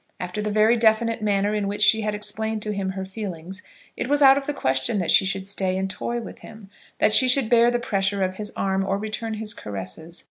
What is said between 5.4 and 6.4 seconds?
stay and toy with